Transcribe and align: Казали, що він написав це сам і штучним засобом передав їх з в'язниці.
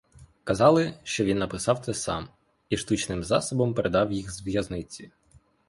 Казали, 0.43 0.93
що 1.03 1.25
він 1.25 1.37
написав 1.37 1.79
це 1.85 1.93
сам 1.93 2.29
і 2.69 2.77
штучним 2.77 3.23
засобом 3.23 3.73
передав 3.73 4.11
їх 4.11 4.31
з 4.31 4.41
в'язниці. 4.41 5.11